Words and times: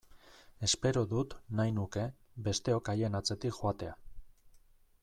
Espero 0.67 1.03
dut, 1.11 1.35
nahi 1.59 1.75
nuke, 1.75 2.07
besteok 2.49 2.91
haien 2.95 3.21
atzetik 3.21 3.61
joatea! 3.61 3.95